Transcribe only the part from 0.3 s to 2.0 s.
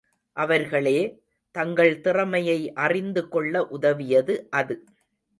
அவர்களே, தங்கள்